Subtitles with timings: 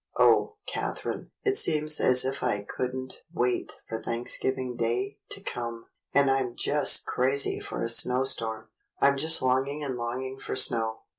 [0.17, 5.89] Oh, Catherine, it seems as if I could n't wait for Thanksgiving Day to come!
[6.11, 8.69] and I'm just crazy for a snowstorm.
[8.99, 11.03] I'm just longing and longing for snow.